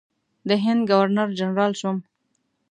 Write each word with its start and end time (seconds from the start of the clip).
د 0.47 0.49
هند 0.63 0.81
ګورنر 0.89 1.29
جنرال 1.39 1.71
شوم. 1.79 1.97